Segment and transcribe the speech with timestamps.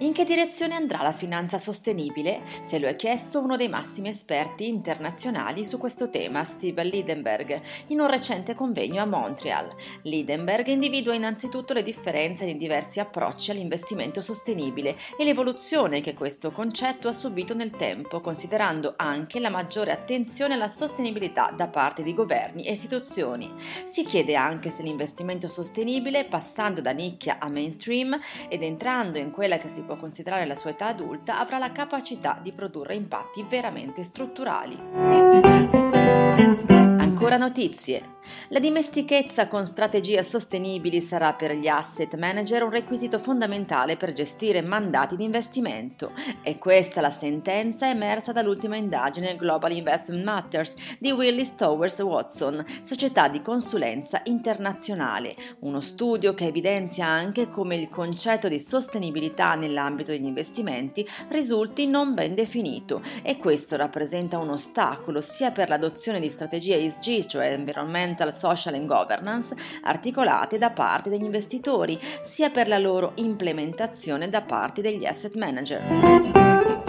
[0.00, 2.40] in che direzione andrà la finanza sostenibile?
[2.62, 8.00] Se lo è chiesto uno dei massimi esperti internazionali su questo tema, Steve Liedenberg, in
[8.00, 9.70] un recente convegno a Montreal.
[10.02, 17.08] Liedenberg individua innanzitutto le differenze di diversi approcci all'investimento sostenibile e l'evoluzione che questo concetto
[17.08, 22.64] ha subito nel tempo, considerando anche la maggiore attenzione alla sostenibilità da parte di governi
[22.64, 23.52] e istituzioni.
[23.84, 29.58] Si chiede anche se l'investimento sostenibile, passando da nicchia a mainstream ed entrando in quella
[29.58, 34.04] che si può considerare la sua età adulta, avrà la capacità di produrre impatti veramente
[34.04, 34.78] strutturali.
[36.98, 38.18] Ancora notizie.
[38.48, 44.60] La dimestichezza con strategie sostenibili sarà per gli asset manager un requisito fondamentale per gestire
[44.60, 46.12] mandati di investimento.
[46.42, 53.28] E questa la sentenza emersa dall'ultima indagine Global Investment Matters di Willis Towers Watson, società
[53.28, 60.24] di consulenza internazionale, uno studio che evidenzia anche come il concetto di sostenibilità nell'ambito degli
[60.24, 66.76] investimenti risulti non ben definito e questo rappresenta un ostacolo sia per l'adozione di strategie
[66.76, 73.12] ESG cioè Environmental, Social and Governance, articolate da parte degli investitori, sia per la loro
[73.16, 76.79] implementazione da parte degli asset manager.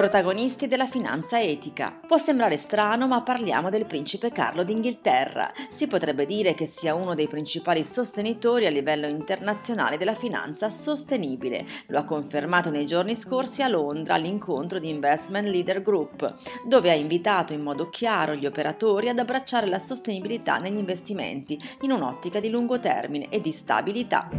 [0.00, 2.00] Protagonisti della finanza etica.
[2.06, 5.52] Può sembrare strano, ma parliamo del principe Carlo d'Inghilterra.
[5.68, 11.66] Si potrebbe dire che sia uno dei principali sostenitori a livello internazionale della finanza sostenibile.
[11.88, 16.34] Lo ha confermato nei giorni scorsi a Londra all'incontro di Investment Leader Group,
[16.64, 21.92] dove ha invitato in modo chiaro gli operatori ad abbracciare la sostenibilità negli investimenti in
[21.92, 24.30] un'ottica di lungo termine e di stabilità.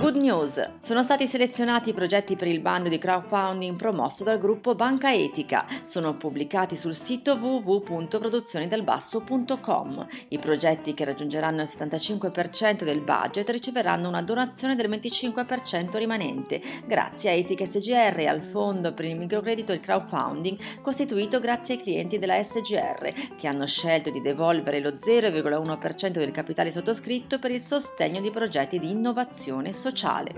[0.00, 0.78] Good news!
[0.78, 5.66] Sono stati selezionati i progetti per il bando di crowdfunding promosso dal gruppo Banca Etica.
[5.82, 10.06] Sono pubblicati sul sito www.produzionidelbasso.com.
[10.28, 17.28] I progetti che raggiungeranno il 75% del budget riceveranno una donazione del 25% rimanente, grazie
[17.28, 21.82] a Etica SGR e al fondo per il microcredito e il crowdfunding costituito grazie ai
[21.82, 27.60] clienti della SGR, che hanno scelto di devolvere lo 0,1% del capitale sottoscritto per il
[27.60, 30.32] sostegno di progetti di innovazione sociale sociale.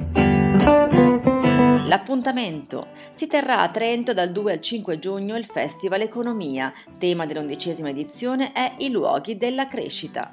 [1.86, 6.72] L'appuntamento si terrà a Trento dal 2 al 5 giugno il Festival Economia.
[6.98, 10.32] Tema dell'undicesima edizione è I luoghi della crescita.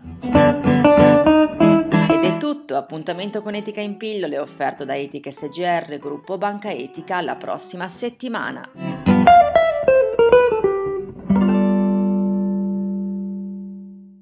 [2.11, 7.17] Ed è tutto, appuntamento con Etica in pillole offerto da Etica SGR, gruppo Banca Etica,
[7.17, 9.08] alla prossima settimana.